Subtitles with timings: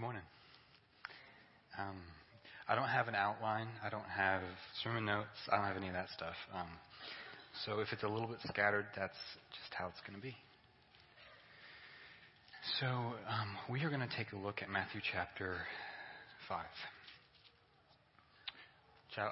[0.00, 0.22] Good morning.
[1.78, 1.96] Um,
[2.66, 3.68] I don't have an outline.
[3.84, 4.40] I don't have
[4.82, 5.28] sermon notes.
[5.52, 6.36] I don't have any of that stuff.
[6.54, 6.68] Um,
[7.66, 9.18] so if it's a little bit scattered, that's
[9.50, 10.34] just how it's going to be.
[12.80, 15.58] So um, we are going to take a look at Matthew chapter
[16.48, 16.64] 5,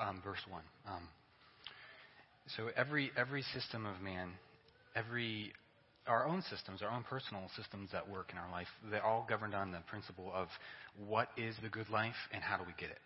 [0.06, 0.62] um, verse 1.
[0.86, 1.08] Um,
[2.58, 4.32] so every, every system of man,
[4.94, 5.54] every
[6.08, 9.54] our own systems, our own personal systems that work in our life, they're all governed
[9.54, 10.48] on the principle of
[11.06, 12.98] what is the good life and how do we get it.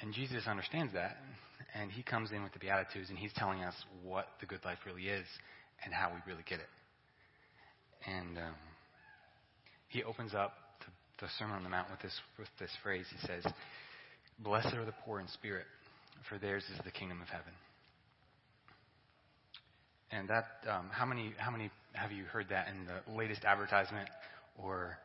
[0.00, 1.16] And Jesus understands that,
[1.74, 3.74] and he comes in with the Beatitudes, and he's telling us
[4.04, 5.26] what the good life really is
[5.84, 6.68] and how we really get it.
[8.06, 8.54] And um,
[9.88, 13.06] he opens up the, the Sermon on the Mount with this, with this phrase.
[13.10, 13.44] He says,
[14.38, 15.64] Blessed are the poor in spirit,
[16.28, 17.52] for theirs is the kingdom of heaven.
[20.10, 24.08] And that, um, how many, how many have you heard that in the latest advertisement
[24.62, 24.96] or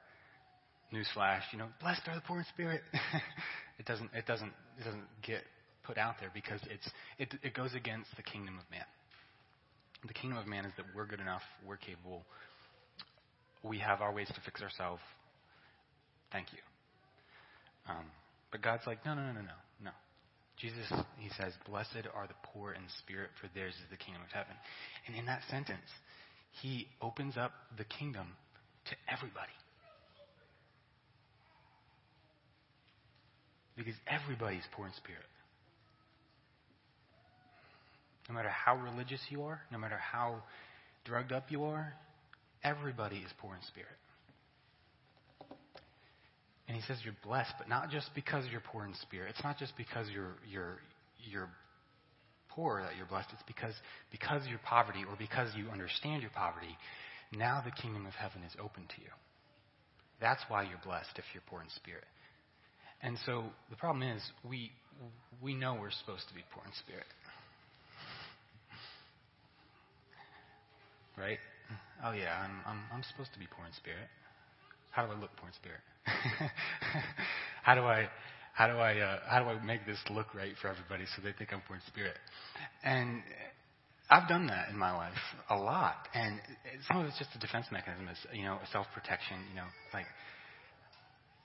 [0.94, 1.42] newsflash?
[1.52, 2.82] You know, blessed are the poor in spirit.
[3.80, 5.42] it doesn't, it doesn't, it doesn't get
[5.84, 8.86] put out there because it's, it, it goes against the kingdom of man.
[10.08, 12.24] The kingdom of man is that we're good enough, we're capable,
[13.64, 15.02] we have our ways to fix ourselves.
[16.32, 16.60] Thank you.
[17.90, 18.06] Um,
[18.52, 19.71] but God's like, no, no, no, no, no, no.
[20.58, 24.32] Jesus, he says, Blessed are the poor in spirit, for theirs is the kingdom of
[24.32, 24.54] heaven.
[25.08, 25.90] And in that sentence,
[26.62, 28.28] he opens up the kingdom
[28.86, 29.52] to everybody.
[33.76, 35.26] Because everybody's poor in spirit.
[38.30, 40.44] No matter how religious you are, no matter how
[41.06, 41.94] drugged up you are,
[42.64, 43.90] everybody is poor in spirit.
[46.72, 49.36] And he says you're blessed, but not just because you're poor in spirit.
[49.36, 50.80] It's not just because you're you're
[51.20, 51.50] you're
[52.48, 53.28] poor that you're blessed.
[53.34, 53.74] It's because
[54.10, 56.72] because your poverty or because you understand your poverty,
[57.36, 59.12] now the kingdom of heaven is open to you.
[60.22, 62.08] That's why you're blessed if you're poor in spirit.
[63.02, 64.72] And so the problem is we
[65.44, 67.12] we know we're supposed to be poor in spirit.
[71.18, 71.40] Right?
[72.00, 74.08] Oh yeah, I'm I'm I'm supposed to be poor in spirit.
[74.92, 75.84] How do I look poor in spirit?
[77.64, 78.10] how do I
[78.54, 81.32] how do I uh, how do I make this look right for everybody so they
[81.34, 82.18] think I'm poor in spirit?
[82.84, 83.22] And
[84.10, 85.14] I've done that in my life
[85.50, 86.40] a lot, and
[86.88, 88.08] some of it's just a defense mechanism.
[88.10, 89.38] It's you know a self protection.
[89.50, 90.06] You know, like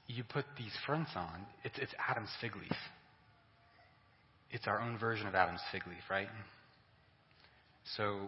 [0.09, 1.47] you put these fronts on.
[1.65, 2.78] It's it's Adam's fig leaf.
[4.50, 6.28] It's our own version of Adam's fig leaf, right?
[7.97, 8.21] So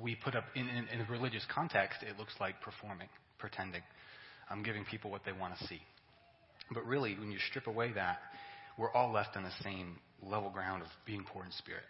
[0.00, 3.08] we put up in, in, in a religious context, it looks like performing,
[3.38, 3.82] pretending.
[4.50, 5.80] I'm giving people what they want to see.
[6.72, 8.18] But really, when you strip away that,
[8.78, 11.84] we're all left on the same level ground of being poor in spirit.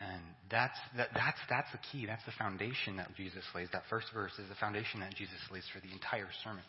[0.00, 2.06] And that's, that, that's, that's the key.
[2.06, 3.68] That's the foundation that Jesus lays.
[3.72, 6.64] That first verse is the foundation that Jesus lays for the entire sermon.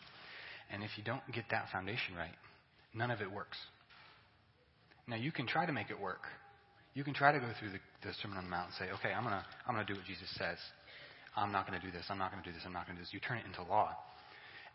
[0.70, 2.36] And if you don't get that foundation right,
[2.94, 3.56] none of it works.
[5.08, 6.28] Now, you can try to make it work.
[6.94, 9.14] You can try to go through the, the Sermon on the Mount and say, okay,
[9.16, 10.58] I'm going to I'm gonna do what Jesus says.
[11.34, 12.04] I'm not going to do this.
[12.10, 12.62] I'm not going to do this.
[12.66, 13.14] I'm not going to do this.
[13.14, 13.96] You turn it into law.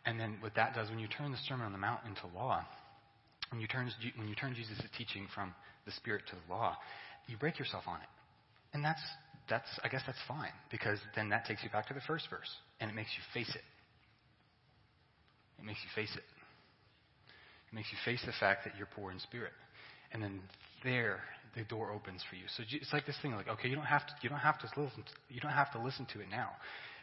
[0.07, 2.63] And then what that does, when you turn the Sermon on the Mount into law,
[3.51, 5.53] when you turn, when you turn Jesus' teaching from
[5.85, 6.77] the Spirit to the law,
[7.27, 8.07] you break yourself on it.
[8.73, 9.01] And that's,
[9.49, 12.47] that's, I guess that's fine, because then that takes you back to the first verse,
[12.79, 13.61] and it makes you face it.
[15.59, 16.23] It makes you face it.
[17.71, 19.51] It makes you face the fact that you're poor in spirit.
[20.13, 20.39] And then
[20.85, 21.19] there,
[21.53, 22.43] the door opens for you.
[22.55, 24.67] So it's like this thing, like, okay, you don't have to, you don't have to
[24.77, 26.51] listen, to, you don't have to listen to it now,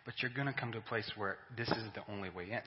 [0.07, 2.63] but you're going to come to a place where this is the only way in.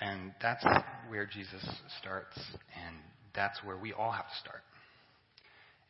[0.00, 0.64] And that's
[1.08, 1.62] where Jesus
[2.00, 2.96] starts, and
[3.34, 4.62] that's where we all have to start.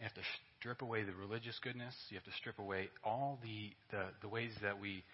[0.00, 0.22] You have to
[0.59, 1.94] strip away the religious goodness.
[2.10, 5.04] You have to strip away all the, the, the ways that we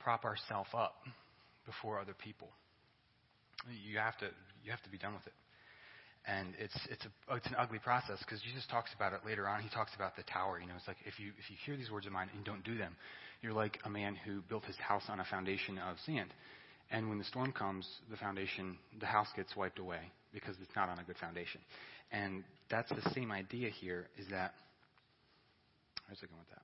[0.00, 0.96] prop ourselves up
[1.64, 2.48] before other people.
[3.88, 4.26] You have to,
[4.64, 5.32] you have to be done with it.
[6.26, 9.62] And it's, it's, a, it's an ugly process because Jesus talks about it later on.
[9.62, 10.60] He talks about the tower.
[10.60, 12.62] You know, it's like if you, if you hear these words of mine and don't
[12.62, 12.94] do them,
[13.42, 16.30] you're like a man who built his house on a foundation of sand.
[16.92, 20.00] And when the storm comes, the foundation, the house gets wiped away
[20.34, 21.60] because it's not on a good foundation.
[22.12, 24.52] And that's the same idea here is that,
[26.06, 26.62] where's it going with that?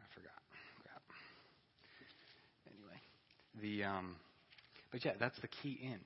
[0.00, 0.42] I forgot.
[0.82, 1.02] Crap.
[2.66, 2.98] Anyway,
[3.62, 4.16] the, um,
[4.90, 6.00] but yeah, that's the key in.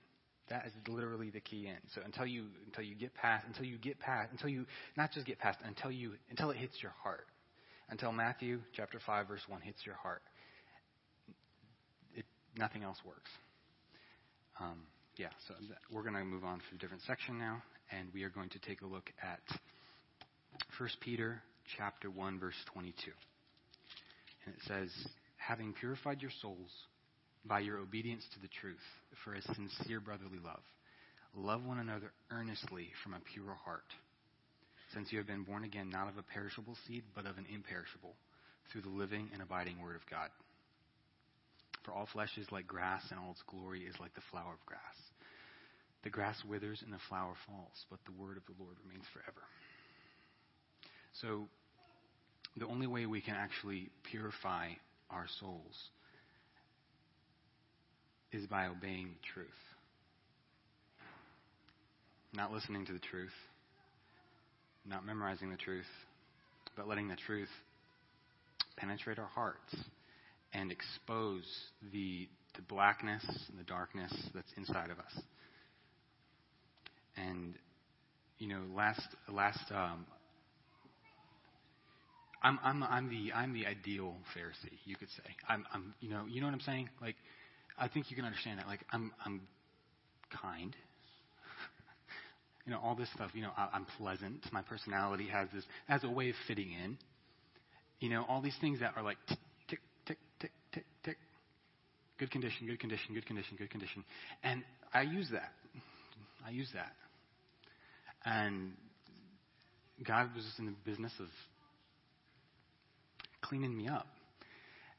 [0.50, 1.78] That is literally the key in.
[1.94, 4.66] So until you until you get past until you get past until you
[4.96, 7.24] not just get past until you until it hits your heart
[7.90, 10.22] until Matthew chapter 5 verse 1 hits your heart.
[12.14, 12.24] It,
[12.56, 13.30] nothing else works.
[14.60, 14.82] Um,
[15.16, 15.54] yeah, so
[15.92, 18.58] we're going to move on to a different section now, and we are going to
[18.60, 19.40] take a look at
[20.78, 21.42] 1 Peter
[21.76, 23.10] chapter 1 verse 22.
[24.46, 24.90] And it says,
[25.36, 26.70] having purified your souls
[27.44, 28.76] by your obedience to the truth
[29.24, 30.62] for a sincere brotherly love,
[31.34, 33.84] love one another earnestly from a pure heart,
[34.92, 38.14] since you have been born again not of a perishable seed, but of an imperishable,
[38.70, 40.30] through the living and abiding Word of God.
[41.84, 44.66] For all flesh is like grass, and all its glory is like the flower of
[44.66, 44.96] grass.
[46.02, 49.42] The grass withers and the flower falls, but the word of the Lord remains forever.
[51.20, 51.48] So,
[52.56, 54.70] the only way we can actually purify
[55.10, 55.76] our souls
[58.32, 59.48] is by obeying the truth.
[62.32, 63.34] Not listening to the truth,
[64.86, 65.84] not memorizing the truth,
[66.76, 67.48] but letting the truth
[68.76, 69.76] penetrate our hearts
[70.52, 71.44] and expose
[71.92, 75.22] the, the blackness and the darkness that's inside of us.
[77.16, 77.54] And,
[78.38, 80.06] you know, last, last, um,
[82.42, 85.30] I'm, I'm, I'm the, I'm the ideal Pharisee, you could say.
[85.48, 86.88] I'm, I'm, you know, you know what I'm saying?
[87.00, 87.16] Like,
[87.78, 88.66] I think you can understand that.
[88.66, 89.42] Like, I'm, I'm
[90.42, 90.74] kind.
[92.64, 94.44] You know, all this stuff, you know, I, I'm pleasant.
[94.52, 96.98] My personality has this, has a way of fitting in.
[98.00, 101.16] You know, all these things that are like tick, tick, tick, tick, tick, tick.
[102.18, 104.04] Good condition, good condition, good condition, good condition.
[104.42, 104.62] And
[104.92, 105.52] I use that.
[106.46, 106.92] I use that.
[108.24, 108.72] And
[110.06, 111.26] God was in the business of
[113.40, 114.06] cleaning me up.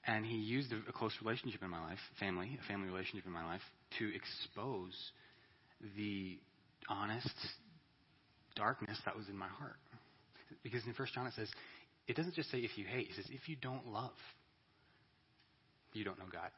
[0.05, 3.31] And He used a, a close relationship in my life, family, a family relationship in
[3.31, 3.61] my life,
[3.99, 4.93] to expose
[5.95, 6.37] the
[6.89, 7.29] honest
[8.55, 9.77] darkness that was in my heart.
[10.63, 11.49] Because in First John it says,
[12.07, 14.11] it doesn't just say if you hate, it says if you don't love,
[15.93, 16.49] you don't know God.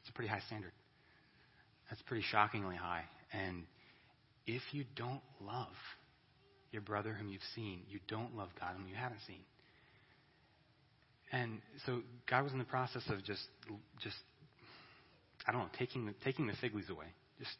[0.00, 0.72] It's a pretty high standard.
[1.88, 3.04] That's pretty shockingly high.
[3.32, 3.64] And
[4.46, 5.66] if you don't love
[6.70, 9.40] your brother whom you've seen, you don't love God whom you haven't seen.
[11.32, 13.42] And so God was in the process of just,
[14.02, 14.16] just,
[15.46, 17.06] I don't know, taking the, taking the fig leaves away,
[17.38, 17.50] just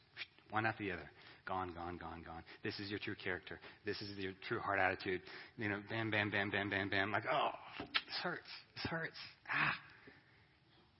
[0.51, 1.11] one after the other,
[1.49, 2.43] gone, gone, gone, gone.
[2.63, 3.59] This is your true character.
[3.87, 5.23] This is your true heart attitude.
[5.57, 7.11] You know, bam, bam, bam, bam, bam, bam.
[7.11, 8.49] Like, oh, this hurts.
[8.77, 9.17] This hurts.
[9.53, 9.75] Ah,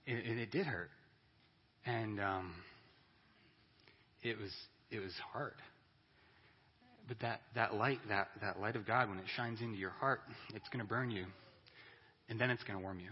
[0.05, 0.89] it, it, it did hurt,
[1.85, 2.53] and um,
[4.23, 4.51] it was
[4.89, 5.53] it was hard.
[7.07, 10.21] But that, that light, that, that light of God, when it shines into your heart,
[10.53, 11.25] it's going to burn you.
[12.29, 13.09] And then it's going to warm you.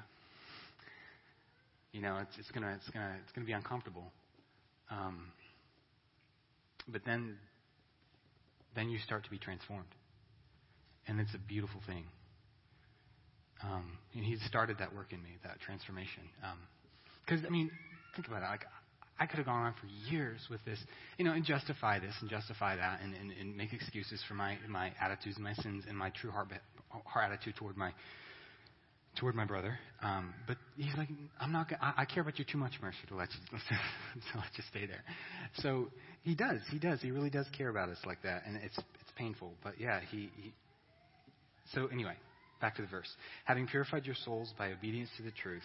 [1.92, 4.12] You know, it's, it's going to it's gonna, it's gonna be uncomfortable.
[4.92, 5.32] Um,
[6.88, 7.38] but then,
[8.76, 9.88] then you start to be transformed.
[11.08, 12.04] And it's a beautiful thing.
[13.64, 16.24] Um, and he started that work in me, that transformation.
[17.26, 17.72] Because, um, I mean,
[18.16, 18.46] think about it.
[18.46, 18.66] Like,
[19.20, 20.80] I could have gone on for years with this,
[21.18, 24.58] you know, and justify this and justify that and, and, and make excuses for my,
[24.70, 26.50] my attitudes and my sins and my true heart,
[27.06, 27.92] heart attitude toward my,
[29.20, 29.78] toward my brother.
[30.02, 31.10] Um, but he's like,
[31.40, 33.58] I'm not gonna, I, I care about you too much, Mercer, to let you,
[34.32, 35.04] to let you stay there.
[35.56, 35.90] So
[36.24, 38.44] he does, he does, he really does care about us like that.
[38.46, 39.54] And it's, it's painful.
[39.64, 40.54] But yeah, he, he
[41.74, 42.16] so anyway,
[42.62, 43.10] back to the verse.
[43.46, 45.64] Having purified your souls by obedience to the truth,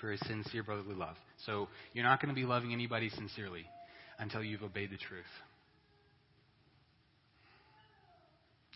[0.00, 1.16] for a sincere brotherly love.
[1.46, 3.64] So you're not going to be loving anybody sincerely
[4.18, 5.24] until you've obeyed the truth.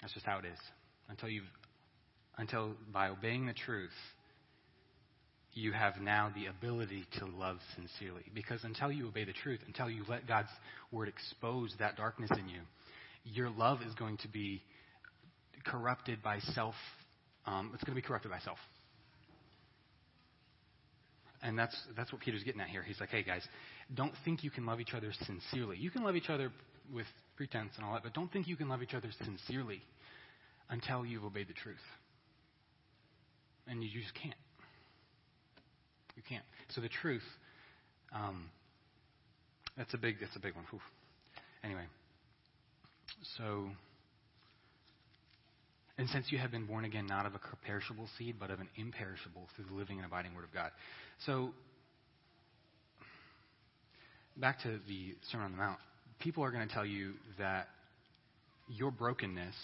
[0.01, 0.59] That's just how it is.
[1.09, 1.45] Until you've
[2.39, 3.91] until by obeying the truth
[5.55, 8.25] you have now the ability to love sincerely.
[8.35, 10.49] Because until you obey the truth, until you let God's
[10.91, 12.61] word expose that darkness in you,
[13.25, 14.63] your love is going to be
[15.65, 16.75] corrupted by self.
[17.45, 18.59] Um, it's going to be corrupted by self.
[21.43, 22.83] And that's, that's what Peter's getting at here.
[22.83, 23.43] He's like, hey, guys,
[23.95, 25.77] don't think you can love each other sincerely.
[25.77, 26.51] You can love each other
[26.93, 29.83] with pretense and all that, but don't think you can love each other sincerely
[30.71, 31.77] until you've obeyed the truth.
[33.69, 34.35] And you just can't.
[36.17, 36.45] You can't.
[36.75, 37.23] So the truth,
[38.15, 38.51] um,
[39.77, 40.65] that's a big, that's a big one.
[40.71, 40.81] Whew.
[41.65, 41.85] Anyway,
[43.39, 43.69] so
[45.99, 48.69] and since you have been born again, not of a perishable seed, but of an
[48.77, 50.71] imperishable through the living and abiding Word of God.
[51.27, 51.51] So,
[54.37, 55.79] back to the Sermon on the Mount,
[56.19, 57.69] people are going to tell you that
[58.69, 59.55] your brokenness,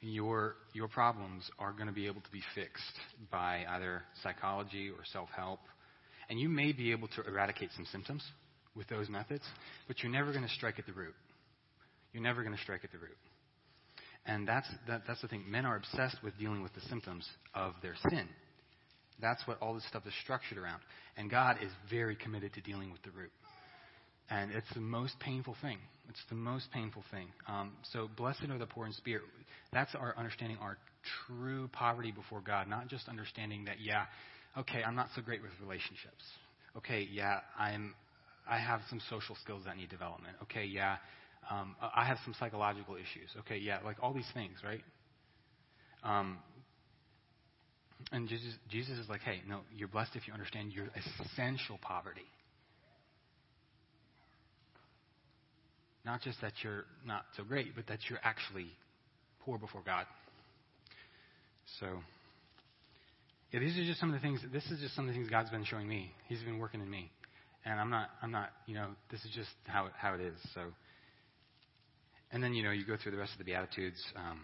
[0.00, 2.98] your, your problems are going to be able to be fixed
[3.30, 5.60] by either psychology or self help.
[6.28, 8.22] And you may be able to eradicate some symptoms
[8.74, 9.42] with those methods,
[9.88, 11.14] but you're never going to strike at the root.
[12.12, 13.16] You're never going to strike at the root.
[14.26, 15.44] And that's, that, that's the thing.
[15.48, 18.28] Men are obsessed with dealing with the symptoms of their sin.
[19.20, 20.80] That's what all this stuff is structured around.
[21.16, 23.32] And God is very committed to dealing with the root.
[24.30, 25.78] And it's the most painful thing.
[26.08, 27.28] It's the most painful thing.
[27.48, 29.24] Um, so, blessed are the poor in spirit.
[29.72, 30.76] That's our understanding our
[31.26, 34.06] true poverty before God, not just understanding that, yeah,
[34.56, 36.24] okay, I'm not so great with relationships.
[36.76, 37.94] Okay, yeah, I'm,
[38.48, 40.36] I have some social skills that need development.
[40.44, 40.96] Okay, yeah,
[41.50, 43.30] um, I have some psychological issues.
[43.40, 44.82] Okay, yeah, like all these things, right?
[46.02, 46.38] Um,
[48.12, 50.88] and Jesus, Jesus is like, hey, no, you're blessed if you understand your
[51.20, 52.26] essential poverty.
[56.04, 58.66] Not just that you're not so great, but that you're actually
[59.44, 60.06] poor before God.
[61.78, 61.86] So,
[63.52, 64.40] yeah, these are just some of the things.
[64.52, 66.12] This is just some of the things God's been showing me.
[66.28, 67.10] He's been working in me,
[67.64, 68.08] and I'm not.
[68.22, 68.50] I'm not.
[68.66, 70.34] You know, this is just how how it is.
[70.54, 70.62] So,
[72.32, 74.02] and then you know, you go through the rest of the beatitudes.
[74.16, 74.40] Um,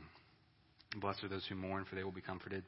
[1.01, 2.65] blessed are those who mourn, for they will be comforted.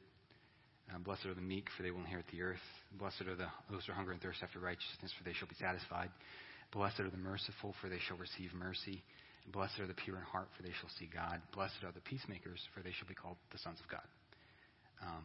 [0.92, 2.64] Uh, blessed are the meek, for they will inherit the earth.
[2.98, 6.08] Blessed are the, those who hunger and thirst after righteousness, for they shall be satisfied.
[6.72, 9.02] Blessed are the merciful, for they shall receive mercy.
[9.52, 11.40] Blessed are the pure in heart, for they shall see God.
[11.54, 14.04] Blessed are the peacemakers, for they shall be called the sons of God.
[15.00, 15.24] Um,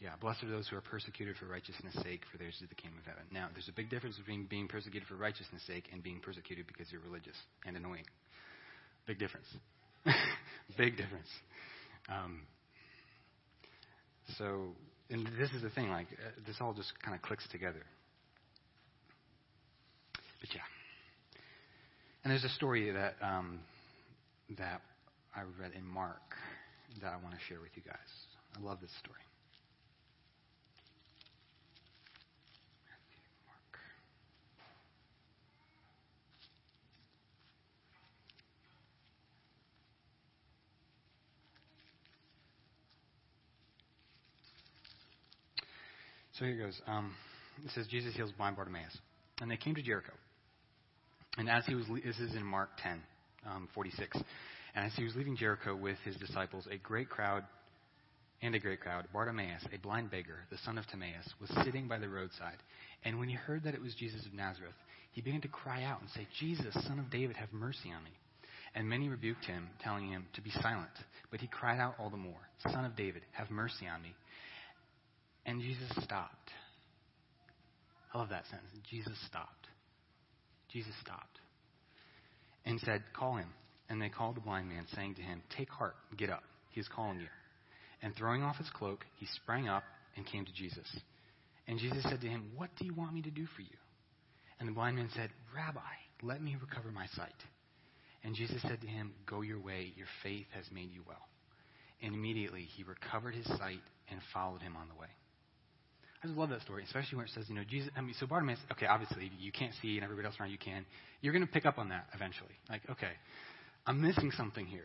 [0.00, 2.98] yeah, blessed are those who are persecuted for righteousness' sake, for theirs is the kingdom
[3.00, 3.22] of heaven.
[3.32, 6.90] Now, there's a big difference between being persecuted for righteousness' sake and being persecuted because
[6.90, 7.36] you're religious
[7.66, 8.04] and annoying.
[9.06, 9.46] Big difference.
[10.78, 11.28] big difference.
[12.08, 12.42] Um,
[14.38, 14.72] so,
[15.10, 17.84] and this is the thing, like, uh, this all just kind of clicks together.
[20.40, 20.60] But yeah.
[22.24, 23.60] And there's a story that, um,
[24.58, 24.82] that
[25.34, 26.16] I read in Mark
[27.00, 27.96] that I want to share with you guys.
[28.56, 29.20] I love this story.
[46.32, 46.80] So here it goes.
[46.86, 47.12] Um,
[47.66, 48.96] it says Jesus heals blind Bartimaeus,
[49.42, 50.12] and they came to Jericho.
[51.40, 53.00] And as he was, this is in Mark 10,
[53.46, 54.14] um, 46.
[54.74, 57.44] And as he was leaving Jericho with his disciples, a great crowd
[58.42, 61.96] and a great crowd, Bartimaeus, a blind beggar, the son of Timaeus, was sitting by
[61.96, 62.58] the roadside.
[63.06, 64.74] And when he heard that it was Jesus of Nazareth,
[65.12, 68.12] he began to cry out and say, Jesus, son of David, have mercy on me.
[68.74, 70.92] And many rebuked him, telling him to be silent.
[71.30, 74.14] But he cried out all the more, Son of David, have mercy on me.
[75.46, 76.50] And Jesus stopped.
[78.12, 78.72] I love that sentence.
[78.90, 79.69] Jesus stopped.
[80.72, 81.38] Jesus stopped
[82.64, 83.48] and said, Call him.
[83.88, 86.44] And they called the blind man, saying to him, Take heart, get up.
[86.70, 87.26] He is calling you.
[88.02, 89.82] And throwing off his cloak, he sprang up
[90.16, 90.86] and came to Jesus.
[91.66, 93.76] And Jesus said to him, What do you want me to do for you?
[94.58, 95.80] And the blind man said, Rabbi,
[96.22, 97.34] let me recover my sight.
[98.22, 101.26] And Jesus said to him, Go your way, your faith has made you well.
[102.02, 105.08] And immediately he recovered his sight and followed him on the way.
[106.22, 107.90] I just love that story, especially when it says, you know, Jesus.
[107.96, 108.58] I mean, so Bartimaeus.
[108.72, 110.84] Okay, obviously you can't see, and everybody else around you can.
[111.22, 112.52] You're going to pick up on that eventually.
[112.68, 113.12] Like, okay,
[113.86, 114.84] I'm missing something here.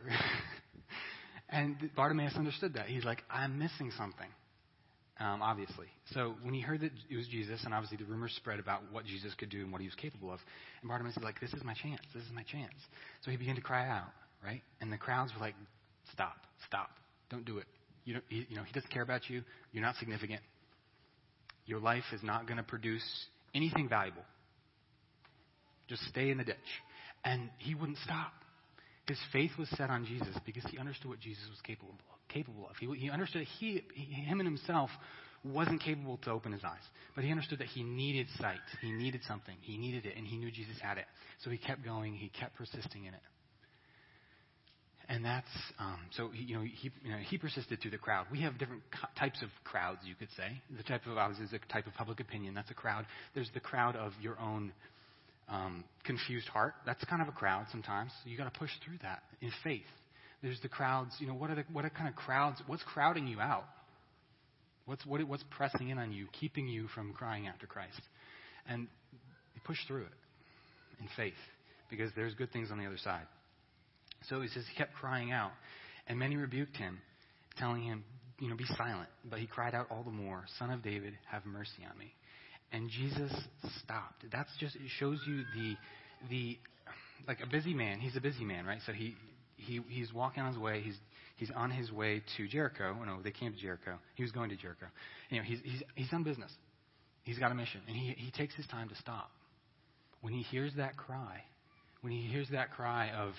[1.50, 2.86] and Bartimaeus understood that.
[2.86, 4.28] He's like, I'm missing something.
[5.18, 5.86] Um, obviously.
[6.12, 9.04] So when he heard that it was Jesus, and obviously the rumors spread about what
[9.04, 10.40] Jesus could do and what he was capable of,
[10.80, 12.02] and Bartimaeus was like, "This is my chance.
[12.14, 12.74] This is my chance."
[13.24, 14.12] So he began to cry out,
[14.44, 14.60] right?
[14.82, 15.54] And the crowds were like,
[16.12, 16.36] "Stop!
[16.66, 16.90] Stop!
[17.30, 17.64] Don't do it.
[18.04, 19.42] You know, he, you know, he doesn't care about you.
[19.72, 20.42] You're not significant
[21.66, 23.04] your life is not going to produce
[23.54, 24.22] anything valuable.
[25.88, 26.56] Just stay in the ditch.
[27.24, 28.32] And he wouldn't stop.
[29.08, 31.94] His faith was set on Jesus because he understood what Jesus was capable.
[32.28, 32.76] Capable of.
[32.76, 34.90] He, he understood he, him and himself
[35.44, 36.82] wasn't capable to open his eyes,
[37.14, 38.58] but he understood that he needed sight.
[38.80, 39.54] He needed something.
[39.60, 41.04] He needed it, and he knew Jesus had it.
[41.44, 42.14] So he kept going.
[42.14, 43.20] He kept persisting in it.
[45.08, 45.46] And that's
[45.78, 48.26] um, so you know he you know he persisted through the crowd.
[48.30, 50.60] We have different co- types of crowds, you could say.
[50.76, 52.54] The type of obviously is a type of public opinion.
[52.54, 53.06] That's a crowd.
[53.34, 54.72] There's the crowd of your own
[55.48, 56.74] um, confused heart.
[56.84, 58.10] That's kind of a crowd sometimes.
[58.24, 59.86] So you got to push through that in faith.
[60.42, 61.12] There's the crowds.
[61.20, 62.60] You know what are the what are kind of crowds?
[62.66, 63.64] What's crowding you out?
[64.86, 68.00] What's what, what's pressing in on you, keeping you from crying after Christ?
[68.68, 68.88] And
[69.66, 71.34] push through it in faith
[71.90, 73.26] because there's good things on the other side.
[74.28, 75.52] So he says he kept crying out,
[76.06, 76.98] and many rebuked him,
[77.58, 78.04] telling him,
[78.38, 79.08] you know, be silent.
[79.28, 82.12] But he cried out all the more, Son of David, have mercy on me.
[82.72, 83.32] And Jesus
[83.82, 84.24] stopped.
[84.30, 85.76] That's just it shows you the
[86.28, 86.58] the
[87.28, 88.00] like a busy man.
[88.00, 88.80] He's a busy man, right?
[88.86, 89.14] So he
[89.56, 90.80] he he's walking on his way.
[90.82, 90.96] He's
[91.36, 92.96] he's on his way to Jericho.
[93.00, 93.98] Oh, no, they came to Jericho.
[94.14, 94.86] He was going to Jericho.
[95.30, 96.50] You know, he's he's he's on business.
[97.22, 99.30] He's got a mission, and he he takes his time to stop.
[100.20, 101.42] When he hears that cry,
[102.00, 103.32] when he hears that cry of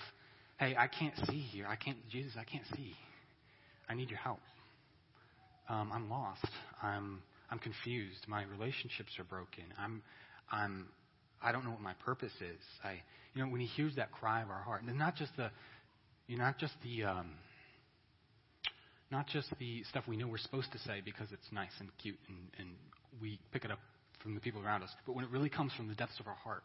[0.58, 1.66] Hey, I can't see here.
[1.68, 2.92] I can't, Jesus, I can't see.
[3.88, 4.40] I need your help.
[5.68, 6.44] Um, I'm lost.
[6.82, 8.26] I'm, I'm confused.
[8.26, 9.64] My relationships are broken.
[9.78, 10.02] I'm,
[10.50, 10.86] I'm,
[11.40, 12.60] I don't know what my purpose is.
[12.82, 13.00] I,
[13.34, 15.50] you know, when he hears that cry of our heart, and not just the,
[16.26, 17.30] you know, not just the, um,
[19.12, 22.18] not just the stuff we know we're supposed to say because it's nice and cute
[22.28, 22.68] and, and
[23.22, 23.78] we pick it up
[24.22, 26.34] from the people around us, but when it really comes from the depths of our
[26.34, 26.64] heart,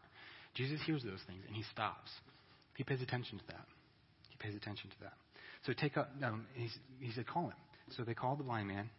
[0.56, 2.10] Jesus hears those things and he stops.
[2.76, 3.66] He pays attention to that.
[4.44, 5.14] Pays attention to that.
[5.66, 6.12] So take up.
[6.22, 6.46] Um,
[7.00, 7.54] he said, "Call him."
[7.96, 8.90] So they called the blind man,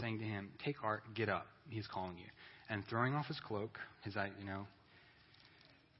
[0.00, 1.46] saying to him, "Take heart, get up.
[1.70, 2.24] He's calling you."
[2.68, 4.66] And throwing off his cloak, his eye, you know,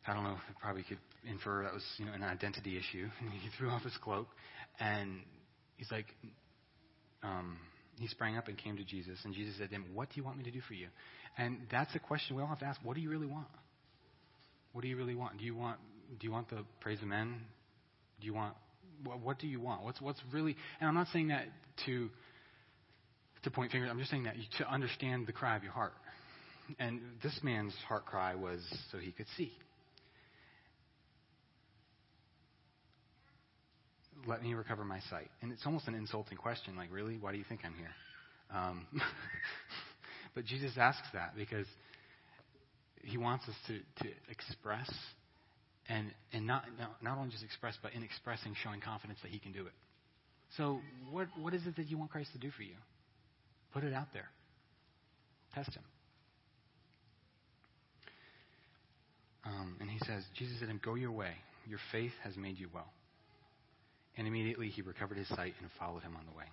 [0.07, 3.09] I don't know, probably could infer that was you know an identity issue.
[3.41, 4.27] he threw off his cloak,
[4.81, 5.21] and
[5.77, 6.07] he's like,
[7.23, 7.57] um,
[8.01, 10.25] he sprang up and came to Jesus, and Jesus said to him, "What do you
[10.25, 10.89] want me to do for you?"
[11.37, 12.81] And that's a question we all have to ask.
[12.83, 13.47] What do you really want?
[14.73, 15.39] What do you really want?
[15.39, 15.79] Do you want
[16.19, 17.41] do you want the praise of men?
[18.21, 18.55] Do you want
[19.05, 19.85] what, what do you want?
[19.85, 20.57] What's what's really?
[20.81, 21.45] And I'm not saying that
[21.87, 22.09] to
[23.45, 23.89] to point fingers.
[23.91, 25.93] I'm just saying that you, to understand the cry of your heart.
[26.79, 28.61] And this man's heart cry was
[28.93, 29.53] so he could see.
[34.27, 35.31] Let me recover my sight.
[35.41, 36.77] And it's almost an insulting question.
[36.77, 37.17] Like, really?
[37.19, 37.95] Why do you think I'm here?
[38.55, 38.87] Um,
[40.35, 41.67] but Jesus asks that because
[43.03, 44.91] he wants us to, to express
[45.89, 46.65] and, and not,
[47.03, 49.73] not only just express, but in expressing, showing confidence that he can do it.
[50.57, 50.81] So,
[51.11, 52.75] what, what is it that you want Christ to do for you?
[53.73, 54.29] Put it out there.
[55.55, 55.83] Test him.
[59.45, 61.33] Um, and he says, Jesus said to him, Go your way.
[61.69, 62.91] Your faith has made you well.
[64.17, 66.45] And immediately he recovered his sight and followed him on the way.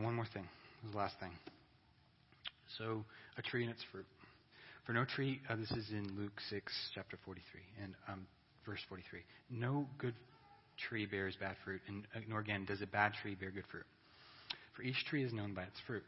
[0.00, 0.48] And one more thing.
[0.92, 1.32] The last thing.
[2.78, 3.04] So,
[3.36, 4.06] a tree and its fruit.
[4.86, 8.26] For no tree, uh, this is in Luke 6, chapter 43, and um,
[8.64, 9.20] verse 43.
[9.50, 10.14] No good
[10.88, 13.84] tree bears bad fruit, and uh, nor again does a bad tree bear good fruit.
[14.74, 16.04] For each tree is known by its fruit.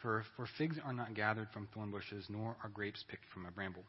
[0.00, 3.50] For, for figs are not gathered from thorn bushes, nor are grapes picked from a
[3.50, 3.82] bramble.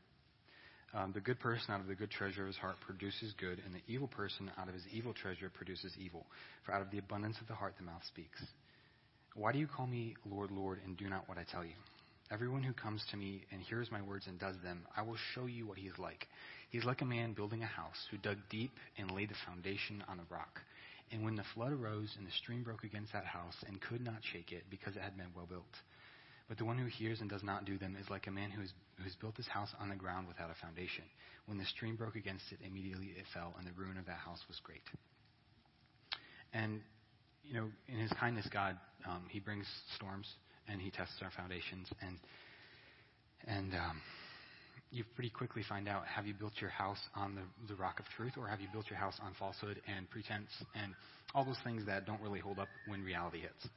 [0.96, 3.76] Um, the good person out of the good treasure of his heart produces good, and
[3.76, 6.26] the evil person out of his evil treasure produces evil.
[6.66, 8.42] For out of the abundance of the heart the mouth speaks.
[9.36, 11.76] Why do you call me Lord, Lord, and do not what I tell you?
[12.32, 15.46] Everyone who comes to me and hears my words and does them, I will show
[15.46, 16.28] you what he is like.
[16.70, 20.04] He is like a man building a house who dug deep and laid the foundation
[20.08, 20.62] on the rock.
[21.12, 24.24] And when the flood arose and the stream broke against that house and could not
[24.32, 25.76] shake it because it had been well built.
[26.48, 28.62] But the one who hears and does not do them is like a man who
[29.04, 31.04] has built his house on the ground without a foundation.
[31.46, 34.40] When the stream broke against it, immediately it fell, and the ruin of that house
[34.48, 34.84] was great.
[36.54, 36.82] And
[37.48, 38.78] you know, in His kindness, God,
[39.08, 40.28] um, He brings storms
[40.68, 42.18] and He tests our foundations, and
[43.48, 44.02] and um,
[44.92, 48.06] you pretty quickly find out: have you built your house on the, the rock of
[48.18, 50.50] truth, or have you built your house on falsehood and pretense
[50.82, 50.94] and
[51.34, 53.68] all those things that don't really hold up when reality hits?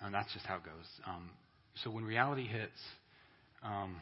[0.00, 0.86] And that's just how it goes.
[1.06, 1.30] Um,
[1.82, 2.78] so when reality hits.
[3.62, 3.96] Um,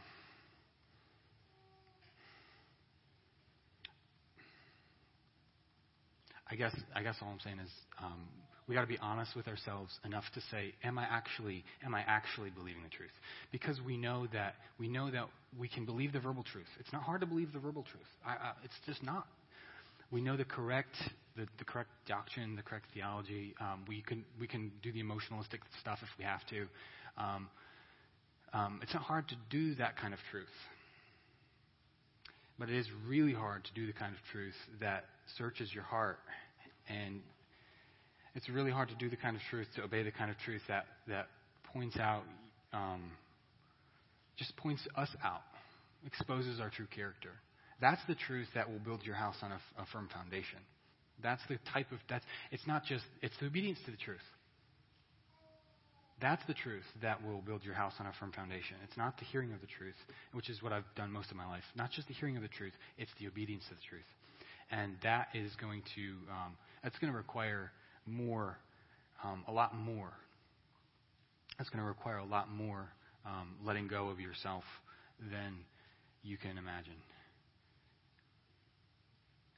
[6.51, 7.71] I guess I guess all I'm saying is
[8.03, 8.27] um,
[8.71, 12.03] we got to be honest with ourselves enough to say, am I actually, am I
[12.07, 13.11] actually believing the truth?
[13.51, 15.25] Because we know that, we know that
[15.59, 16.69] we can believe the verbal truth.
[16.79, 18.07] It's not hard to believe the verbal truth.
[18.25, 19.27] I, I, it's just not.
[20.13, 20.95] We know the correct,
[21.37, 23.57] the, the correct doctrine, the correct theology.
[23.61, 26.67] Um, we can, we can do the emotionalistic stuff if we have to.
[27.19, 27.49] Um,
[28.53, 30.47] um, it's not hard to do that kind of truth.
[32.57, 35.07] But it is really hard to do the kind of truth that
[35.37, 36.19] searches your heart
[36.89, 37.21] and
[38.35, 40.62] it's really hard to do the kind of truth, to obey the kind of truth
[40.69, 41.27] that, that
[41.73, 42.23] points out,
[42.73, 43.11] um,
[44.37, 45.43] just points us out,
[46.07, 47.31] exposes our true character.
[47.81, 50.59] That's the truth that will build your house on a, a firm foundation.
[51.23, 54.21] That's the type of, that's, it's not just, it's the obedience to the truth.
[56.21, 58.77] That's the truth that will build your house on a firm foundation.
[58.85, 59.97] It's not the hearing of the truth,
[60.33, 61.64] which is what I've done most of my life.
[61.77, 64.05] Not just the hearing of the truth, it's the obedience to the truth.
[64.71, 67.73] And that is going to, um, that's going to require
[68.11, 68.59] more,
[69.25, 70.12] um, a lot more
[71.59, 72.88] That's going to require a lot more
[73.27, 74.64] um, letting go of yourself
[75.31, 75.57] than
[76.23, 76.96] you can imagine.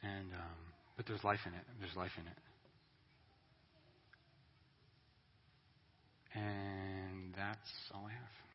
[0.02, 0.58] And um,
[0.96, 1.64] but there's life in it.
[1.80, 2.38] There's life in it.
[6.34, 8.42] And that's all I have.